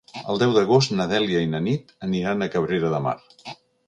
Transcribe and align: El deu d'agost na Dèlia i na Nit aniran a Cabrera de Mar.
El 0.31 0.39
deu 0.43 0.51
d'agost 0.53 0.93
na 0.95 1.05
Dèlia 1.11 1.43
i 1.45 1.49
na 1.51 1.59
Nit 1.65 1.93
aniran 2.07 2.41
a 2.41 2.47
Cabrera 2.57 2.91
de 2.95 3.03
Mar. 3.09 3.15